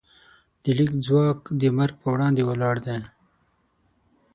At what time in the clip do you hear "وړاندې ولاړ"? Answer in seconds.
2.13-2.75